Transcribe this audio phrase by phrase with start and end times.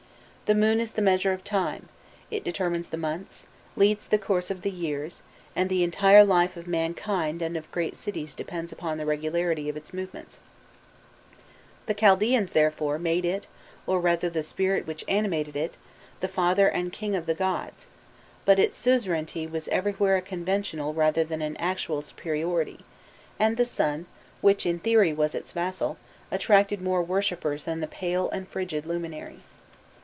[0.49, 1.87] The moon is the measure of time;
[2.29, 3.45] it determines the months,
[3.77, 5.21] leads the course of the years,
[5.55, 9.77] and the entire life of mankind and of great cities depends upon the regularity of
[9.77, 10.41] its movements:
[11.85, 13.47] the Chaldaeans, therefore, made it,
[13.87, 15.77] or rather the spirit which animated it,
[16.19, 17.87] the father and king of the gods;
[18.43, 22.81] but its suzerainty was everywhere a conventional rather than an actual superiority,
[23.39, 24.05] and the sun,
[24.41, 25.97] which in theory was its vassal,
[26.29, 29.39] attracted more worshippers than the pale and frigid luminary.